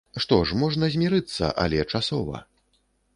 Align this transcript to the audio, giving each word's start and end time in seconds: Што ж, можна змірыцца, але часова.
Што 0.23 0.37
ж, 0.51 0.55
можна 0.61 0.87
змірыцца, 0.95 1.49
але 1.65 1.83
часова. 1.93 2.41